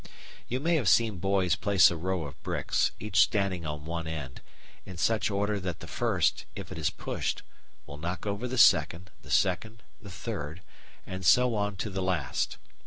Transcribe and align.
You 0.47 0.59
may 0.59 0.77
have 0.77 0.89
seen 0.89 1.19
boys 1.19 1.55
place 1.55 1.91
a 1.91 1.95
row 1.95 2.23
of 2.23 2.41
bricks, 2.41 2.91
each 2.99 3.19
standing 3.19 3.67
on 3.67 3.85
one 3.85 4.07
end, 4.07 4.41
in 4.83 4.97
such 4.97 5.29
order 5.29 5.59
that 5.59 5.79
the 5.79 5.85
first, 5.85 6.45
if 6.55 6.71
it 6.71 6.79
is 6.79 6.89
pushed, 6.89 7.43
will 7.85 7.99
knock 7.99 8.25
over 8.25 8.47
the 8.47 8.57
second, 8.57 9.11
the 9.21 9.29
second 9.29 9.83
the 10.01 10.09
third, 10.09 10.63
and 11.05 11.23
so 11.23 11.53
on 11.53 11.75
to 11.75 11.91
the 11.91 12.01
last. 12.01 12.57